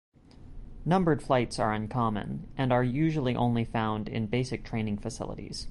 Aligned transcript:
Numbered 0.83 1.21
flights 1.21 1.59
are 1.59 1.73
uncommon, 1.75 2.47
and 2.57 2.73
are 2.73 2.83
usually 2.83 3.35
only 3.35 3.63
found 3.63 4.09
in 4.09 4.25
basic 4.25 4.63
training 4.65 4.97
facilities. 4.97 5.67